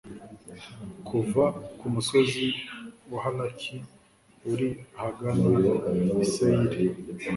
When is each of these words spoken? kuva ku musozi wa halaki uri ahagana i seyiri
kuva 1.07 1.43
ku 1.77 1.85
musozi 1.93 2.45
wa 3.11 3.19
halaki 3.25 3.75
uri 4.51 4.69
ahagana 5.01 5.47
i 6.25 6.27
seyiri 6.33 6.83